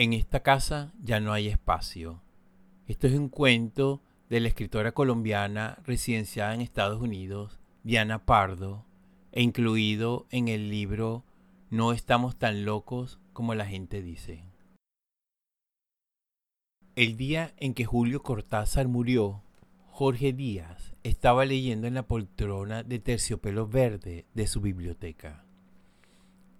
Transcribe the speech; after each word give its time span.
En 0.00 0.12
esta 0.12 0.44
casa 0.44 0.92
ya 1.02 1.18
no 1.18 1.32
hay 1.32 1.48
espacio. 1.48 2.22
Esto 2.86 3.08
es 3.08 3.14
un 3.14 3.28
cuento 3.28 4.00
de 4.30 4.38
la 4.38 4.46
escritora 4.46 4.92
colombiana 4.92 5.76
residenciada 5.84 6.54
en 6.54 6.60
Estados 6.60 7.02
Unidos, 7.02 7.58
Diana 7.82 8.24
Pardo, 8.24 8.84
e 9.32 9.42
incluido 9.42 10.28
en 10.30 10.46
el 10.46 10.70
libro 10.70 11.24
No 11.68 11.92
estamos 11.92 12.36
tan 12.36 12.64
locos 12.64 13.18
como 13.32 13.56
la 13.56 13.66
gente 13.66 14.00
dice. 14.00 14.44
El 16.94 17.16
día 17.16 17.52
en 17.56 17.74
que 17.74 17.84
Julio 17.84 18.22
Cortázar 18.22 18.86
murió, 18.86 19.42
Jorge 19.90 20.32
Díaz 20.32 20.94
estaba 21.02 21.44
leyendo 21.44 21.88
en 21.88 21.94
la 21.94 22.04
poltrona 22.04 22.84
de 22.84 23.00
terciopelo 23.00 23.66
verde 23.66 24.26
de 24.32 24.46
su 24.46 24.60
biblioteca. 24.60 25.47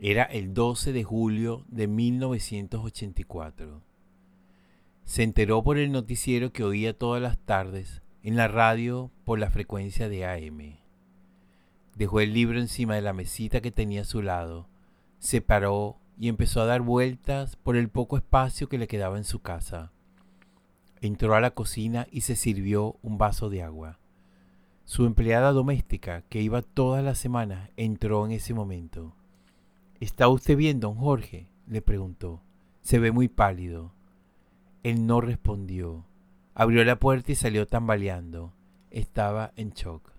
Era 0.01 0.23
el 0.23 0.55
12 0.55 0.93
de 0.93 1.03
julio 1.03 1.65
de 1.67 1.89
1984. 1.89 3.83
Se 5.05 5.25
enteró 5.25 5.65
por 5.65 5.77
el 5.77 5.91
noticiero 5.91 6.53
que 6.53 6.63
oía 6.63 6.97
todas 6.97 7.21
las 7.21 7.37
tardes 7.37 8.01
en 8.23 8.37
la 8.37 8.47
radio 8.47 9.11
por 9.25 9.41
la 9.41 9.51
frecuencia 9.51 10.09
de 10.09 10.25
AM. 10.25 10.77
Dejó 11.97 12.21
el 12.21 12.33
libro 12.33 12.61
encima 12.61 12.95
de 12.95 13.03
la 13.03 13.13
mesita 13.13 13.61
que 13.61 13.73
tenía 13.73 14.03
a 14.03 14.05
su 14.05 14.23
lado, 14.23 14.69
se 15.19 15.41
paró 15.41 15.99
y 16.17 16.29
empezó 16.29 16.61
a 16.61 16.67
dar 16.67 16.81
vueltas 16.83 17.57
por 17.57 17.77
el 17.77 17.89
poco 17.89 18.17
espacio 18.17 18.69
que 18.69 18.79
le 18.79 18.87
quedaba 18.87 19.19
en 19.19 19.25
su 19.25 19.41
casa. 19.41 19.91
Entró 21.01 21.35
a 21.35 21.41
la 21.41 21.51
cocina 21.51 22.07
y 22.13 22.21
se 22.21 22.37
sirvió 22.37 22.99
un 23.03 23.19
vaso 23.19 23.51
de 23.51 23.65
agua. 23.65 23.99
Su 24.85 25.07
empleada 25.07 25.51
doméstica, 25.51 26.23
que 26.29 26.41
iba 26.41 26.63
todas 26.63 27.03
las 27.05 27.19
semanas, 27.19 27.71
entró 27.77 28.25
en 28.27 28.31
ese 28.31 28.55
momento. 28.55 29.18
¿Está 30.01 30.29
usted 30.29 30.57
bien, 30.57 30.79
don 30.81 30.95
Jorge? 30.95 31.49
le 31.67 31.83
preguntó. 31.83 32.43
Se 32.83 32.99
ve 32.99 33.11
muy 33.11 33.29
pálido. 33.29 33.93
Él 34.83 35.07
no 35.07 35.21
respondió. 35.21 36.07
Abrió 36.55 36.85
la 36.85 36.99
puerta 36.99 37.33
y 37.33 37.35
salió 37.35 37.67
tambaleando. 37.67 38.55
Estaba 38.91 39.53
en 39.57 39.71
shock. 39.71 40.13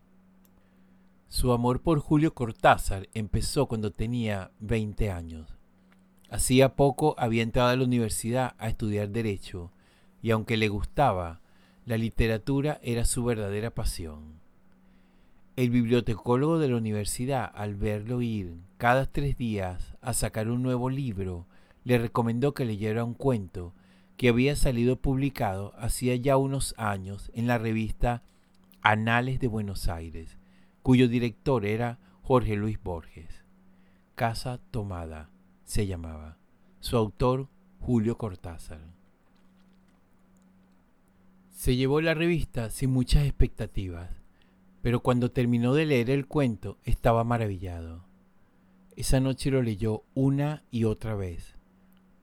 Su 1.30 1.54
amor 1.54 1.82
por 1.82 2.00
Julio 2.00 2.34
Cortázar 2.34 3.08
empezó 3.14 3.68
cuando 3.68 3.92
tenía 3.92 4.52
20 4.60 5.12
años. 5.12 5.58
Hacía 6.30 6.76
poco 6.76 7.16
había 7.18 7.44
entrado 7.44 7.70
a 7.70 7.76
la 7.76 7.84
universidad 7.84 8.56
a 8.58 8.68
estudiar 8.68 9.10
derecho 9.10 9.72
y 10.22 10.32
aunque 10.32 10.58
le 10.58 10.68
gustaba, 10.68 11.42
la 11.86 11.98
literatura 11.98 12.80
era 12.84 13.06
su 13.06 13.24
verdadera 13.24 13.74
pasión. 13.74 14.39
El 15.60 15.72
bibliotecólogo 15.72 16.58
de 16.58 16.70
la 16.70 16.78
universidad, 16.78 17.52
al 17.54 17.76
verlo 17.76 18.22
ir 18.22 18.56
cada 18.78 19.06
tres 19.08 19.38
días 19.38 19.98
a 20.00 20.14
sacar 20.14 20.50
un 20.50 20.64
nuevo 20.64 20.90
libro, 20.90 21.48
le 21.84 21.98
recomendó 21.98 22.54
que 22.54 22.64
leyera 22.64 23.04
un 23.04 23.14
cuento 23.14 23.74
que 24.16 24.30
había 24.30 24.56
salido 24.56 24.96
publicado 24.96 25.74
hacía 25.78 26.16
ya 26.16 26.38
unos 26.38 26.74
años 26.78 27.30
en 27.34 27.46
la 27.46 27.58
revista 27.58 28.24
Anales 28.84 29.42
de 29.42 29.48
Buenos 29.48 29.90
Aires, 29.90 30.38
cuyo 30.82 31.10
director 31.10 31.66
era 31.66 32.00
Jorge 32.22 32.56
Luis 32.56 32.82
Borges. 32.82 33.44
Casa 34.16 34.62
Tomada 34.72 35.30
se 35.66 35.88
llamaba. 35.88 36.38
Su 36.80 36.96
autor, 36.96 37.50
Julio 37.82 38.18
Cortázar. 38.18 38.80
Se 41.50 41.76
llevó 41.76 42.00
la 42.00 42.14
revista 42.14 42.70
sin 42.70 42.92
muchas 42.92 43.26
expectativas 43.26 44.19
pero 44.82 45.02
cuando 45.02 45.32
terminó 45.32 45.74
de 45.74 45.86
leer 45.86 46.10
el 46.10 46.28
cuento 46.28 46.78
estaba 46.84 47.24
maravillado. 47.24 48.06
Esa 48.96 49.20
noche 49.20 49.52
lo 49.52 49.62
leyó 49.62 50.04
una 50.14 50.64
y 50.72 50.86
otra 50.86 51.16
vez, 51.16 51.58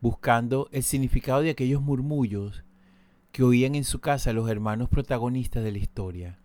buscando 0.00 0.68
el 0.72 0.82
significado 0.82 1.42
de 1.42 1.50
aquellos 1.50 1.82
murmullos 1.82 2.64
que 3.32 3.42
oían 3.42 3.74
en 3.74 3.84
su 3.84 4.00
casa 4.00 4.32
los 4.32 4.48
hermanos 4.48 4.88
protagonistas 4.88 5.62
de 5.62 5.72
la 5.72 5.78
historia, 5.78 6.38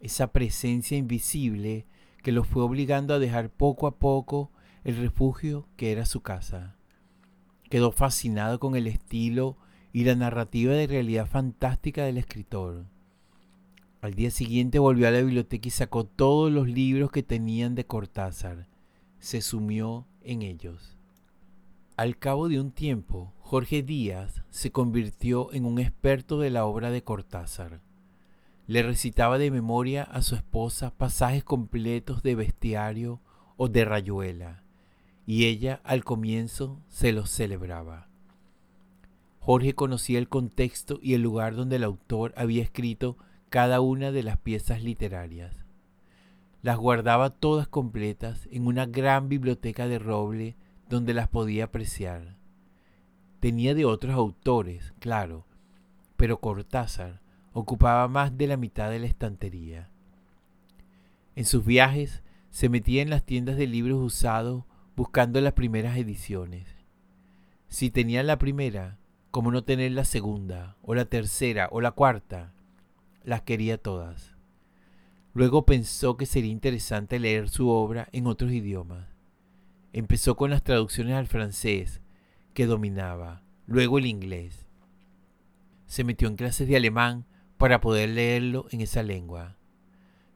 esa 0.00 0.32
presencia 0.32 0.96
invisible 0.96 1.86
que 2.22 2.32
los 2.32 2.46
fue 2.46 2.62
obligando 2.62 3.14
a 3.14 3.18
dejar 3.18 3.50
poco 3.50 3.86
a 3.86 3.98
poco 3.98 4.50
el 4.84 4.96
refugio 4.96 5.68
que 5.76 5.92
era 5.92 6.06
su 6.06 6.22
casa. 6.22 6.76
Quedó 7.68 7.90
fascinado 7.90 8.60
con 8.60 8.76
el 8.76 8.86
estilo 8.86 9.56
y 9.92 10.04
la 10.04 10.14
narrativa 10.14 10.72
de 10.72 10.86
realidad 10.86 11.26
fantástica 11.26 12.04
del 12.04 12.18
escritor 12.18 12.91
al 14.02 14.14
día 14.14 14.32
siguiente 14.32 14.80
volvió 14.80 15.06
a 15.06 15.12
la 15.12 15.20
biblioteca 15.20 15.68
y 15.68 15.70
sacó 15.70 16.04
todos 16.04 16.50
los 16.50 16.66
libros 16.66 17.12
que 17.12 17.22
tenían 17.22 17.76
de 17.76 17.86
Cortázar. 17.86 18.66
Se 19.20 19.40
sumió 19.40 20.08
en 20.22 20.42
ellos. 20.42 20.98
Al 21.96 22.18
cabo 22.18 22.48
de 22.48 22.58
un 22.58 22.72
tiempo, 22.72 23.32
Jorge 23.38 23.84
Díaz 23.84 24.42
se 24.50 24.72
convirtió 24.72 25.52
en 25.52 25.64
un 25.64 25.78
experto 25.78 26.40
de 26.40 26.50
la 26.50 26.64
obra 26.64 26.90
de 26.90 27.04
Cortázar. 27.04 27.80
Le 28.66 28.82
recitaba 28.82 29.38
de 29.38 29.52
memoria 29.52 30.02
a 30.02 30.22
su 30.22 30.34
esposa 30.34 30.90
pasajes 30.90 31.44
completos 31.44 32.24
de 32.24 32.34
bestiario 32.34 33.20
o 33.56 33.68
de 33.68 33.84
rayuela, 33.84 34.64
y 35.26 35.44
ella 35.44 35.80
al 35.84 36.02
comienzo 36.02 36.80
se 36.88 37.12
los 37.12 37.30
celebraba. 37.30 38.08
Jorge 39.38 39.74
conocía 39.76 40.18
el 40.18 40.28
contexto 40.28 40.98
y 41.00 41.14
el 41.14 41.22
lugar 41.22 41.54
donde 41.54 41.76
el 41.76 41.84
autor 41.84 42.34
había 42.36 42.64
escrito 42.64 43.16
cada 43.52 43.82
una 43.82 44.12
de 44.12 44.22
las 44.22 44.38
piezas 44.38 44.82
literarias. 44.82 45.54
Las 46.62 46.78
guardaba 46.78 47.28
todas 47.28 47.68
completas 47.68 48.48
en 48.50 48.66
una 48.66 48.86
gran 48.86 49.28
biblioteca 49.28 49.86
de 49.88 49.98
roble 49.98 50.56
donde 50.88 51.12
las 51.12 51.28
podía 51.28 51.64
apreciar. 51.64 52.38
Tenía 53.40 53.74
de 53.74 53.84
otros 53.84 54.14
autores, 54.14 54.94
claro, 55.00 55.44
pero 56.16 56.40
Cortázar 56.40 57.20
ocupaba 57.52 58.08
más 58.08 58.38
de 58.38 58.46
la 58.46 58.56
mitad 58.56 58.90
de 58.90 59.00
la 59.00 59.06
estantería. 59.06 59.90
En 61.36 61.44
sus 61.44 61.62
viajes 61.62 62.22
se 62.48 62.70
metía 62.70 63.02
en 63.02 63.10
las 63.10 63.22
tiendas 63.22 63.58
de 63.58 63.66
libros 63.66 64.00
usados 64.00 64.64
buscando 64.96 65.42
las 65.42 65.52
primeras 65.52 65.98
ediciones. 65.98 66.74
Si 67.68 67.90
tenía 67.90 68.22
la 68.22 68.38
primera, 68.38 68.96
¿cómo 69.30 69.52
no 69.52 69.62
tener 69.62 69.92
la 69.92 70.06
segunda, 70.06 70.78
o 70.80 70.94
la 70.94 71.04
tercera, 71.04 71.68
o 71.70 71.82
la 71.82 71.90
cuarta? 71.90 72.51
Las 73.24 73.42
quería 73.42 73.78
todas. 73.78 74.34
Luego 75.34 75.64
pensó 75.64 76.16
que 76.16 76.26
sería 76.26 76.50
interesante 76.50 77.18
leer 77.18 77.48
su 77.48 77.68
obra 77.68 78.08
en 78.12 78.26
otros 78.26 78.52
idiomas. 78.52 79.08
Empezó 79.92 80.36
con 80.36 80.50
las 80.50 80.62
traducciones 80.62 81.14
al 81.14 81.26
francés, 81.26 82.00
que 82.54 82.66
dominaba, 82.66 83.42
luego 83.66 83.98
el 83.98 84.06
inglés. 84.06 84.66
Se 85.86 86.04
metió 86.04 86.28
en 86.28 86.36
clases 86.36 86.68
de 86.68 86.76
alemán 86.76 87.24
para 87.56 87.80
poder 87.80 88.10
leerlo 88.10 88.66
en 88.70 88.80
esa 88.80 89.02
lengua. 89.02 89.56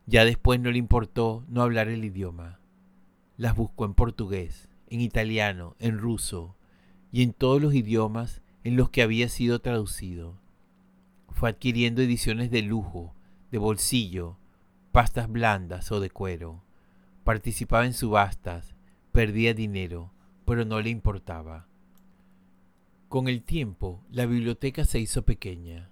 Ya 0.07 0.25
después 0.25 0.61
no 0.61 0.71
le 0.71 0.79
importó 0.79 1.45
no 1.49 1.63
hablar 1.63 1.89
el 1.89 2.05
idioma. 2.05 2.61
Las 3.37 3.55
buscó 3.55 3.85
en 3.85 3.95
portugués, 3.95 4.69
en 4.89 5.01
italiano, 5.01 5.77
en 5.79 5.99
ruso 5.99 6.57
y 7.13 7.23
en 7.23 7.33
todos 7.33 7.61
los 7.61 7.75
idiomas 7.75 8.43
en 8.65 8.77
los 8.77 8.91
que 8.91 9.03
había 9.03 9.29
sido 9.29 9.61
traducido 9.61 10.39
fue 11.37 11.51
adquiriendo 11.51 12.01
ediciones 12.01 12.51
de 12.51 12.63
lujo, 12.63 13.15
de 13.51 13.59
bolsillo, 13.59 14.39
pastas 14.91 15.31
blandas 15.31 15.93
o 15.93 16.01
de 16.01 16.09
cuero. 16.09 16.65
Participaba 17.25 17.85
en 17.85 17.93
subastas, 17.93 18.75
perdía 19.13 19.53
dinero, 19.53 20.15
pero 20.47 20.65
no 20.65 20.81
le 20.81 20.89
importaba. 20.89 21.67
Con 23.11 23.29
el 23.29 23.43
tiempo, 23.43 24.03
la 24.11 24.25
biblioteca 24.25 24.87
se 24.87 24.99
hizo 24.99 25.27
pequeña. 25.27 25.91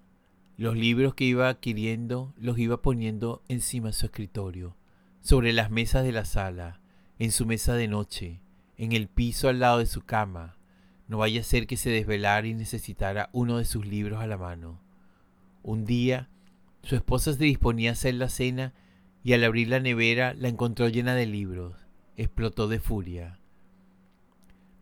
Los 0.56 0.78
libros 0.78 1.14
que 1.14 1.24
iba 1.24 1.50
adquiriendo 1.50 2.32
los 2.38 2.58
iba 2.58 2.80
poniendo 2.80 3.42
encima 3.46 3.88
de 3.88 3.92
su 3.92 4.06
escritorio, 4.06 4.78
sobre 5.20 5.52
las 5.52 5.70
mesas 5.70 6.04
de 6.04 6.12
la 6.12 6.24
sala, 6.24 6.80
en 7.18 7.30
su 7.30 7.44
mesa 7.44 7.74
de 7.74 7.86
noche, 7.86 8.40
en 8.78 8.92
el 8.92 9.08
piso 9.08 9.50
al 9.50 9.60
lado 9.60 9.80
de 9.80 9.86
su 9.86 10.00
cama. 10.00 10.56
No 11.06 11.18
vaya 11.18 11.42
a 11.42 11.44
ser 11.44 11.66
que 11.66 11.76
se 11.76 11.90
desvelara 11.90 12.46
y 12.46 12.54
necesitara 12.54 13.28
uno 13.34 13.58
de 13.58 13.66
sus 13.66 13.84
libros 13.84 14.22
a 14.22 14.26
la 14.26 14.38
mano. 14.38 14.83
Un 15.66 15.86
día, 15.86 16.28
su 16.82 16.94
esposa 16.94 17.32
se 17.32 17.42
disponía 17.42 17.88
a 17.88 17.92
hacer 17.94 18.16
la 18.16 18.28
cena 18.28 18.74
y 19.22 19.32
al 19.32 19.42
abrir 19.44 19.68
la 19.68 19.80
nevera 19.80 20.34
la 20.34 20.48
encontró 20.48 20.90
llena 20.90 21.14
de 21.14 21.24
libros. 21.24 21.74
Explotó 22.18 22.68
de 22.68 22.80
furia. 22.80 23.40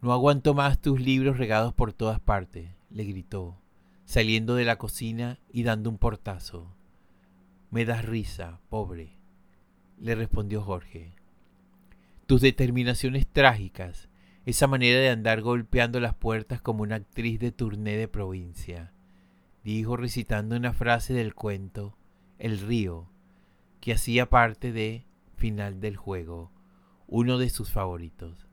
No 0.01 0.13
aguanto 0.13 0.55
más 0.55 0.81
tus 0.81 1.01
libros 1.01 1.39
regados 1.39 1.73
por 1.73 1.93
todas 1.93 2.19
partes, 2.19 2.69
le 2.91 3.05
gritó, 3.05 3.61
saliendo 4.05 4.57
de 4.57 4.65
la 4.65 4.77
cocina 4.77 5.39
y 5.53 5.63
dando 5.63 5.89
un 5.89 5.99
portazo. 5.99 6.75
Me 7.71 7.85
das 7.85 8.05
risa, 8.05 8.59
pobre, 8.69 9.13
le 10.01 10.17
respondió 10.17 10.63
Jorge. 10.63 11.15
Tus 12.27 12.41
determinaciones 12.41 13.29
trágicas, 13.29 14.09
esa 14.47 14.67
manera 14.67 14.99
de 14.99 15.11
andar 15.11 15.43
golpeando 15.43 16.01
las 16.01 16.17
puertas 16.17 16.61
como 16.61 16.83
una 16.83 16.97
actriz 16.97 17.39
de 17.39 17.53
turné 17.53 17.97
de 17.97 18.09
provincia 18.09 18.93
dijo 19.71 19.97
recitando 19.97 20.57
una 20.57 20.73
frase 20.73 21.15
del 21.15 21.35
cuento 21.35 21.97
El 22.39 22.59
río, 22.59 23.09
que 23.81 23.93
hacía 23.93 24.29
parte 24.29 24.73
de 24.73 25.07
Final 25.37 25.81
del 25.81 25.97
juego, 25.97 26.53
uno 27.09 27.37
de 27.37 27.51
sus 27.51 27.71
favoritos. 27.71 28.47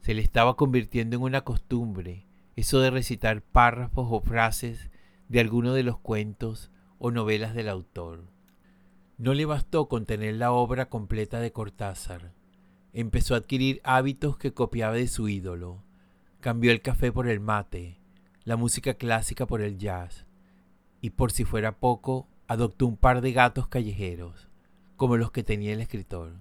Se 0.00 0.14
le 0.14 0.22
estaba 0.22 0.56
convirtiendo 0.56 1.16
en 1.16 1.22
una 1.22 1.42
costumbre 1.42 2.26
eso 2.56 2.80
de 2.80 2.90
recitar 2.90 3.42
párrafos 3.42 4.08
o 4.10 4.20
frases 4.20 4.90
de 5.28 5.40
alguno 5.40 5.72
de 5.74 5.84
los 5.84 5.98
cuentos 5.98 6.70
o 6.98 7.10
novelas 7.10 7.54
del 7.54 7.68
autor. 7.68 8.24
No 9.16 9.32
le 9.32 9.46
bastó 9.46 9.88
con 9.88 10.04
tener 10.04 10.34
la 10.34 10.52
obra 10.52 10.88
completa 10.88 11.38
de 11.40 11.52
Cortázar. 11.52 12.32
Empezó 12.92 13.34
a 13.34 13.38
adquirir 13.38 13.80
hábitos 13.84 14.36
que 14.36 14.52
copiaba 14.52 14.94
de 14.94 15.06
su 15.06 15.28
ídolo. 15.28 15.84
Cambió 16.40 16.72
el 16.72 16.82
café 16.82 17.12
por 17.12 17.28
el 17.28 17.40
mate, 17.40 18.01
la 18.44 18.56
música 18.56 18.94
clásica 18.94 19.46
por 19.46 19.60
el 19.60 19.78
jazz, 19.78 20.26
y 21.00 21.10
por 21.10 21.32
si 21.32 21.44
fuera 21.44 21.78
poco, 21.78 22.28
adoptó 22.48 22.86
un 22.86 22.96
par 22.96 23.20
de 23.20 23.32
gatos 23.32 23.68
callejeros, 23.68 24.48
como 24.96 25.16
los 25.16 25.30
que 25.30 25.42
tenía 25.42 25.72
el 25.72 25.80
escritor, 25.80 26.34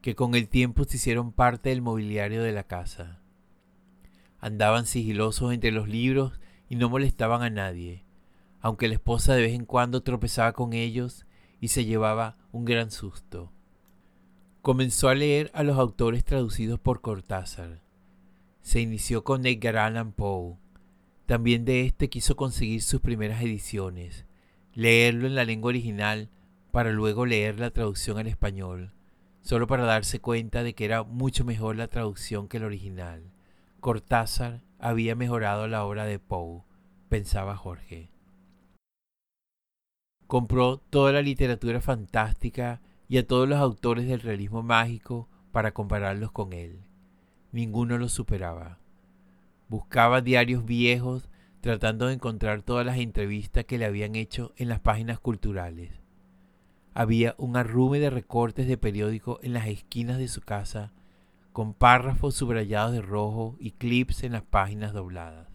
que 0.00 0.14
con 0.14 0.34
el 0.34 0.48
tiempo 0.48 0.84
se 0.84 0.96
hicieron 0.96 1.32
parte 1.32 1.70
del 1.70 1.82
mobiliario 1.82 2.42
de 2.42 2.52
la 2.52 2.64
casa. 2.64 3.20
Andaban 4.40 4.86
sigilosos 4.86 5.52
entre 5.52 5.72
los 5.72 5.88
libros 5.88 6.40
y 6.68 6.76
no 6.76 6.88
molestaban 6.88 7.42
a 7.42 7.50
nadie, 7.50 8.04
aunque 8.60 8.88
la 8.88 8.94
esposa 8.94 9.34
de 9.34 9.42
vez 9.42 9.54
en 9.54 9.64
cuando 9.64 10.02
tropezaba 10.02 10.52
con 10.52 10.72
ellos 10.72 11.26
y 11.60 11.68
se 11.68 11.84
llevaba 11.84 12.36
un 12.52 12.64
gran 12.64 12.90
susto. 12.90 13.52
Comenzó 14.62 15.08
a 15.08 15.14
leer 15.14 15.50
a 15.54 15.62
los 15.62 15.78
autores 15.78 16.24
traducidos 16.24 16.78
por 16.78 17.00
Cortázar. 17.00 17.80
Se 18.60 18.80
inició 18.80 19.24
con 19.24 19.46
Edgar 19.46 19.76
Allan 19.76 20.12
Poe. 20.12 20.56
También 21.28 21.66
de 21.66 21.84
este 21.84 22.08
quiso 22.08 22.36
conseguir 22.36 22.80
sus 22.80 23.02
primeras 23.02 23.42
ediciones, 23.42 24.24
leerlo 24.72 25.26
en 25.26 25.34
la 25.34 25.44
lengua 25.44 25.68
original 25.68 26.30
para 26.70 26.90
luego 26.90 27.26
leer 27.26 27.60
la 27.60 27.70
traducción 27.70 28.16
al 28.16 28.28
español, 28.28 28.94
solo 29.42 29.66
para 29.66 29.84
darse 29.84 30.20
cuenta 30.20 30.62
de 30.62 30.74
que 30.74 30.86
era 30.86 31.02
mucho 31.02 31.44
mejor 31.44 31.76
la 31.76 31.88
traducción 31.88 32.48
que 32.48 32.56
el 32.56 32.64
original. 32.64 33.30
Cortázar 33.80 34.62
había 34.78 35.14
mejorado 35.16 35.68
la 35.68 35.84
obra 35.84 36.06
de 36.06 36.18
Poe, 36.18 36.62
pensaba 37.10 37.58
Jorge. 37.58 38.10
Compró 40.26 40.78
toda 40.78 41.12
la 41.12 41.20
literatura 41.20 41.82
fantástica 41.82 42.80
y 43.06 43.18
a 43.18 43.26
todos 43.26 43.46
los 43.46 43.58
autores 43.58 44.08
del 44.08 44.20
realismo 44.22 44.62
mágico 44.62 45.28
para 45.52 45.74
compararlos 45.74 46.32
con 46.32 46.54
él. 46.54 46.86
Ninguno 47.52 47.98
lo 47.98 48.08
superaba. 48.08 48.78
Buscaba 49.68 50.22
diarios 50.22 50.64
viejos 50.64 51.28
tratando 51.60 52.06
de 52.06 52.14
encontrar 52.14 52.62
todas 52.62 52.86
las 52.86 52.98
entrevistas 52.98 53.64
que 53.66 53.76
le 53.76 53.84
habían 53.84 54.14
hecho 54.14 54.52
en 54.56 54.68
las 54.68 54.80
páginas 54.80 55.20
culturales. 55.20 55.90
Había 56.94 57.34
un 57.36 57.56
arrume 57.56 58.00
de 58.00 58.10
recortes 58.10 58.66
de 58.66 58.78
periódico 58.78 59.38
en 59.42 59.52
las 59.52 59.66
esquinas 59.66 60.18
de 60.18 60.28
su 60.28 60.40
casa, 60.40 60.92
con 61.52 61.74
párrafos 61.74 62.34
subrayados 62.34 62.92
de 62.92 63.02
rojo 63.02 63.56
y 63.60 63.72
clips 63.72 64.24
en 64.24 64.32
las 64.32 64.42
páginas 64.42 64.92
dobladas. 64.94 65.48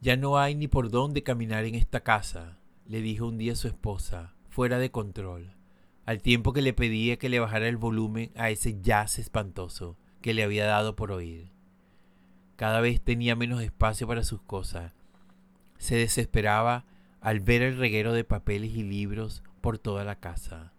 Ya 0.00 0.16
no 0.16 0.36
hay 0.36 0.56
ni 0.56 0.66
por 0.66 0.90
dónde 0.90 1.22
caminar 1.22 1.64
en 1.64 1.76
esta 1.76 2.00
casa, 2.00 2.58
le 2.88 3.00
dijo 3.00 3.28
un 3.28 3.38
día 3.38 3.54
su 3.54 3.68
esposa, 3.68 4.34
fuera 4.48 4.78
de 4.78 4.90
control, 4.90 5.54
al 6.04 6.20
tiempo 6.20 6.52
que 6.52 6.62
le 6.62 6.72
pedía 6.72 7.16
que 7.16 7.28
le 7.28 7.38
bajara 7.38 7.68
el 7.68 7.76
volumen 7.76 8.32
a 8.34 8.50
ese 8.50 8.80
jazz 8.82 9.20
espantoso 9.20 9.96
que 10.20 10.34
le 10.34 10.42
había 10.42 10.66
dado 10.66 10.96
por 10.96 11.12
oír. 11.12 11.51
Cada 12.62 12.80
vez 12.80 13.00
tenía 13.00 13.34
menos 13.34 13.60
espacio 13.60 14.06
para 14.06 14.22
sus 14.22 14.40
cosas. 14.40 14.92
Se 15.78 15.96
desesperaba 15.96 16.84
al 17.20 17.40
ver 17.40 17.60
el 17.60 17.76
reguero 17.76 18.12
de 18.12 18.22
papeles 18.22 18.76
y 18.76 18.84
libros 18.84 19.42
por 19.60 19.80
toda 19.80 20.04
la 20.04 20.20
casa. 20.20 20.72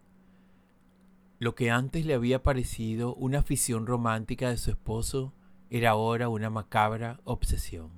Lo 1.38 1.54
que 1.54 1.70
antes 1.70 2.06
le 2.06 2.14
había 2.14 2.42
parecido 2.42 3.14
una 3.16 3.40
afición 3.40 3.86
romántica 3.86 4.48
de 4.48 4.56
su 4.56 4.70
esposo 4.70 5.34
era 5.68 5.90
ahora 5.90 6.30
una 6.30 6.48
macabra 6.48 7.20
obsesión. 7.24 7.90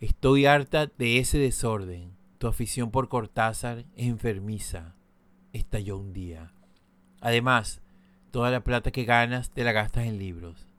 Estoy 0.00 0.46
harta 0.46 0.86
de 0.88 1.20
ese 1.20 1.38
desorden, 1.38 2.16
tu 2.38 2.48
afición 2.48 2.90
por 2.90 3.08
Cortázar 3.08 3.84
es 3.94 4.08
enfermiza, 4.08 4.96
estalló 5.52 5.98
un 5.98 6.12
día. 6.12 6.52
Además, 7.20 7.80
toda 8.32 8.50
la 8.50 8.64
plata 8.64 8.90
que 8.90 9.04
ganas 9.04 9.50
te 9.50 9.62
la 9.62 9.70
gastas 9.70 10.06
en 10.06 10.18
libros. 10.18 10.75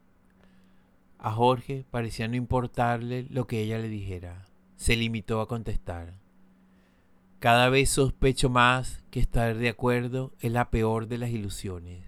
A 1.20 1.32
Jorge 1.32 1.86
parecía 1.90 2.28
no 2.28 2.36
importarle 2.36 3.28
lo 3.30 3.48
que 3.48 3.62
ella 3.62 3.80
le 3.80 3.90
dijera. 3.90 4.46
Se 4.76 4.96
limitó 4.96 5.42
a 5.42 5.48
contestar. 5.48 6.20
Cada 7.40 7.70
vez 7.70 7.90
sospecho 7.90 8.50
más 8.50 9.04
que 9.12 9.20
estar 9.20 9.58
de 9.58 9.70
acuerdo 9.70 10.34
es 10.40 10.52
la 10.52 10.70
peor 10.70 11.08
de 11.08 11.18
las 11.18 11.30
ilusiones. 11.32 12.04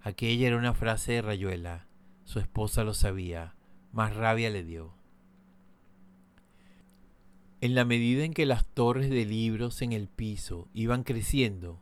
Aquella 0.00 0.48
era 0.48 0.56
una 0.56 0.74
frase 0.74 1.12
de 1.12 1.22
Rayuela. 1.22 1.86
Su 2.24 2.38
esposa 2.38 2.84
lo 2.84 2.94
sabía. 2.94 3.54
Más 3.92 4.14
rabia 4.14 4.50
le 4.50 4.64
dio. 4.64 4.94
En 7.60 7.74
la 7.74 7.84
medida 7.84 8.24
en 8.24 8.34
que 8.34 8.46
las 8.46 8.66
torres 8.66 9.08
de 9.08 9.24
libros 9.24 9.82
en 9.82 9.92
el 9.92 10.08
piso 10.08 10.68
iban 10.74 11.04
creciendo, 11.04 11.80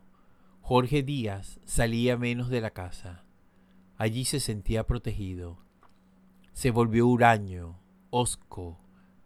Jorge 0.61 1.03
Díaz 1.03 1.59
salía 1.65 2.17
menos 2.17 2.49
de 2.49 2.61
la 2.61 2.71
casa. 2.71 3.25
Allí 3.97 4.25
se 4.25 4.39
sentía 4.39 4.87
protegido. 4.87 5.64
Se 6.55 6.71
volvió 6.71 7.05
huraño, 7.05 7.81
hosco, 8.11 8.79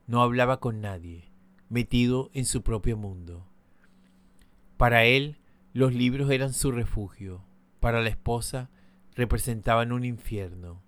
no 0.08 0.24
hablaba 0.24 0.60
con 0.60 0.82
nadie, 0.82 1.30
metido 1.70 2.32
en 2.34 2.44
su 2.44 2.64
propio 2.64 2.98
mundo. 2.98 3.46
Para 4.78 5.06
él, 5.06 5.38
los 5.72 5.94
libros 5.94 6.32
eran 6.32 6.54
su 6.54 6.72
refugio, 6.72 7.44
para 7.80 8.02
la 8.02 8.10
esposa 8.10 8.72
representaban 9.14 9.92
un 9.92 10.06
infierno. 10.06 10.82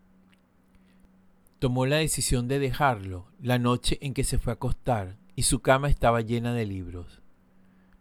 Tomó 1.60 1.86
la 1.86 1.98
decisión 1.98 2.48
de 2.48 2.58
dejarlo 2.58 3.28
la 3.40 3.60
noche 3.60 4.00
en 4.02 4.16
que 4.16 4.24
se 4.24 4.40
fue 4.40 4.52
a 4.52 4.56
acostar 4.56 5.18
y 5.36 5.44
su 5.44 5.60
cama 5.60 5.90
estaba 5.90 6.22
llena 6.22 6.56
de 6.56 6.66
libros. 6.66 7.22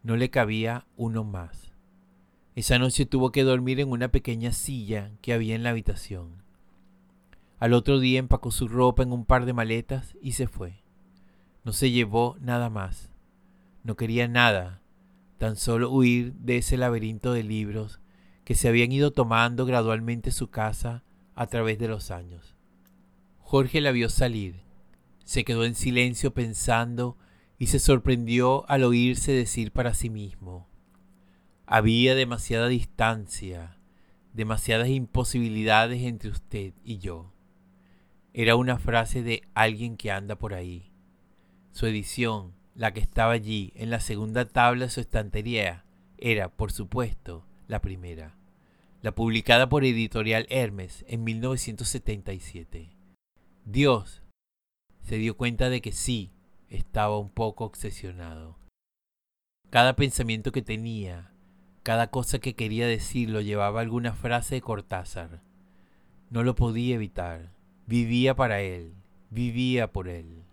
No 0.02 0.16
le 0.16 0.30
cabía 0.30 0.86
uno 0.96 1.24
más. 1.24 1.72
Esa 2.54 2.78
noche 2.78 3.04
tuvo 3.04 3.32
que 3.32 3.44
dormir 3.44 3.80
en 3.80 3.90
una 3.90 4.08
pequeña 4.08 4.52
silla 4.52 5.12
que 5.20 5.34
había 5.34 5.54
en 5.54 5.62
la 5.62 5.70
habitación. 5.70 6.39
Al 7.60 7.72
otro 7.72 8.00
día 8.00 8.18
empacó 8.18 8.50
su 8.50 8.66
ropa 8.66 9.04
en 9.04 9.12
un 9.12 9.24
par 9.24 9.44
de 9.44 9.52
maletas 9.52 10.16
y 10.20 10.32
se 10.32 10.48
fue. 10.48 10.82
No 11.62 11.72
se 11.72 11.92
llevó 11.92 12.36
nada 12.40 12.70
más. 12.70 13.10
No 13.84 13.94
quería 13.94 14.26
nada, 14.26 14.82
tan 15.38 15.54
solo 15.54 15.90
huir 15.90 16.32
de 16.34 16.56
ese 16.56 16.76
laberinto 16.76 17.32
de 17.32 17.44
libros 17.44 18.00
que 18.42 18.56
se 18.56 18.68
habían 18.68 18.90
ido 18.90 19.12
tomando 19.12 19.64
gradualmente 19.64 20.32
su 20.32 20.50
casa 20.50 21.04
a 21.36 21.46
través 21.46 21.78
de 21.78 21.86
los 21.86 22.10
años. 22.10 22.56
Jorge 23.38 23.80
la 23.80 23.92
vio 23.92 24.08
salir 24.08 24.68
se 25.30 25.44
quedó 25.44 25.64
en 25.64 25.76
silencio 25.76 26.34
pensando 26.34 27.16
y 27.56 27.68
se 27.68 27.78
sorprendió 27.78 28.68
al 28.68 28.82
oírse 28.82 29.30
decir 29.30 29.70
para 29.70 29.94
sí 29.94 30.10
mismo, 30.10 30.66
había 31.66 32.16
demasiada 32.16 32.66
distancia, 32.66 33.78
demasiadas 34.32 34.88
imposibilidades 34.88 36.02
entre 36.02 36.30
usted 36.30 36.74
y 36.82 36.98
yo. 36.98 37.32
Era 38.32 38.54
una 38.54 38.78
frase 38.78 39.22
de 39.22 39.42
alguien 39.54 39.96
que 39.96 40.12
anda 40.12 40.36
por 40.36 40.54
ahí. 40.54 40.92
Su 41.72 41.86
edición, 41.86 42.54
la 42.74 42.92
que 42.92 43.00
estaba 43.00 43.32
allí 43.32 43.72
en 43.74 43.90
la 43.90 44.00
segunda 44.00 44.46
tabla 44.46 44.86
de 44.86 44.90
su 44.90 45.00
estantería, 45.00 45.84
era, 46.16 46.48
por 46.48 46.70
supuesto, 46.70 47.44
la 47.66 47.80
primera, 47.80 48.36
la 49.02 49.12
publicada 49.14 49.68
por 49.68 49.84
Editorial 49.84 50.46
Hermes 50.48 51.04
en 51.08 51.24
1977. 51.24 52.90
Dios 53.64 54.22
se 55.02 55.16
dio 55.16 55.36
cuenta 55.36 55.68
de 55.68 55.80
que 55.80 55.92
sí, 55.92 56.32
estaba 56.68 57.18
un 57.18 57.30
poco 57.30 57.64
obsesionado. 57.64 58.58
Cada 59.70 59.96
pensamiento 59.96 60.52
que 60.52 60.62
tenía, 60.62 61.32
cada 61.82 62.10
cosa 62.10 62.38
que 62.38 62.54
quería 62.54 62.86
decir 62.86 63.30
lo 63.30 63.40
llevaba 63.40 63.80
alguna 63.80 64.12
frase 64.12 64.56
de 64.56 64.60
Cortázar. 64.60 65.42
No 66.28 66.44
lo 66.44 66.54
podía 66.54 66.94
evitar. 66.94 67.50
Vivía 67.90 68.36
para 68.36 68.60
él, 68.60 68.94
vivía 69.30 69.90
por 69.90 70.06
él. 70.06 70.44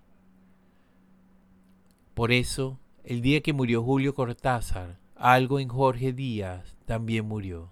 Por 2.15 2.31
eso, 2.31 2.79
el 3.03 3.21
día 3.21 3.41
que 3.41 3.53
murió 3.53 3.83
Julio 3.83 4.15
Cortázar, 4.15 4.97
algo 5.15 5.59
en 5.59 5.67
Jorge 5.67 6.13
Díaz 6.13 6.79
también 6.87 7.27
murió. 7.27 7.71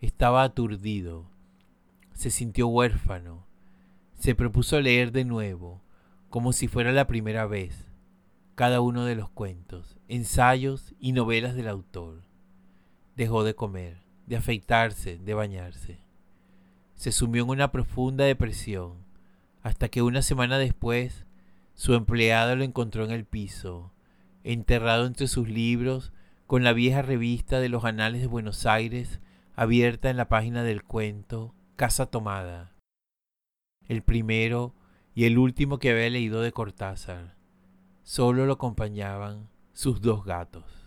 Estaba 0.00 0.44
aturdido, 0.44 1.28
se 2.14 2.30
sintió 2.30 2.68
huérfano, 2.68 3.44
se 4.14 4.36
propuso 4.36 4.80
leer 4.80 5.10
de 5.10 5.24
nuevo, 5.24 5.82
como 6.30 6.52
si 6.52 6.68
fuera 6.68 6.92
la 6.92 7.08
primera 7.08 7.44
vez, 7.44 7.88
cada 8.54 8.80
uno 8.80 9.04
de 9.04 9.16
los 9.16 9.28
cuentos, 9.30 9.96
ensayos 10.06 10.94
y 11.00 11.10
novelas 11.10 11.56
del 11.56 11.66
autor. 11.66 12.22
Dejó 13.16 13.42
de 13.42 13.56
comer, 13.56 14.04
de 14.28 14.36
afeitarse, 14.36 15.18
de 15.18 15.34
bañarse. 15.34 16.05
Se 16.96 17.12
sumió 17.12 17.44
en 17.44 17.50
una 17.50 17.70
profunda 17.70 18.24
depresión, 18.24 18.94
hasta 19.62 19.88
que 19.88 20.02
una 20.02 20.22
semana 20.22 20.58
después 20.58 21.24
su 21.74 21.94
empleada 21.94 22.54
lo 22.54 22.64
encontró 22.64 23.04
en 23.04 23.10
el 23.10 23.24
piso, 23.24 23.92
enterrado 24.44 25.06
entre 25.06 25.28
sus 25.28 25.48
libros, 25.48 26.12
con 26.46 26.64
la 26.64 26.72
vieja 26.72 27.02
revista 27.02 27.60
de 27.60 27.68
los 27.68 27.84
Anales 27.84 28.22
de 28.22 28.26
Buenos 28.28 28.66
Aires 28.66 29.20
abierta 29.56 30.10
en 30.10 30.16
la 30.16 30.28
página 30.28 30.62
del 30.62 30.84
cuento 30.84 31.54
Casa 31.76 32.06
Tomada. 32.06 32.72
El 33.88 34.02
primero 34.02 34.74
y 35.14 35.24
el 35.24 35.38
último 35.38 35.78
que 35.78 35.90
había 35.90 36.10
leído 36.10 36.40
de 36.40 36.52
Cortázar. 36.52 37.34
Solo 38.04 38.46
lo 38.46 38.54
acompañaban 38.54 39.48
sus 39.72 40.00
dos 40.00 40.24
gatos. 40.24 40.85